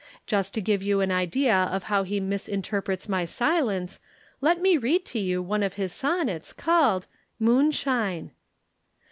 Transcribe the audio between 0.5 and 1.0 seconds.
to give you